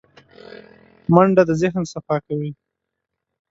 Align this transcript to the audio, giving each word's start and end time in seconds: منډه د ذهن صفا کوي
منډه 1.13 1.43
د 1.49 1.51
ذهن 1.61 1.83
صفا 1.93 2.17
کوي 2.25 2.51